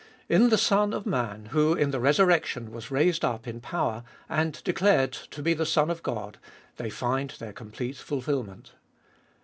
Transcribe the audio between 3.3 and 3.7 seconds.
in